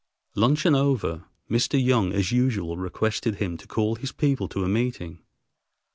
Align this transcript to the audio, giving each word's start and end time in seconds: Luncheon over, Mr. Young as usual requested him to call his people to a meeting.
Luncheon 0.33 0.73
over, 0.73 1.25
Mr. 1.47 1.77
Young 1.79 2.11
as 2.11 2.31
usual 2.31 2.75
requested 2.75 3.35
him 3.35 3.55
to 3.57 3.67
call 3.67 3.93
his 3.97 4.11
people 4.11 4.47
to 4.47 4.63
a 4.63 4.67
meeting. 4.67 5.19